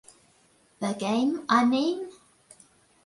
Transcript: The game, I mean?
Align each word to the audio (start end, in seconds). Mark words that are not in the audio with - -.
The 0.79 0.93
game, 0.97 1.45
I 1.47 1.63
mean? 1.63 2.09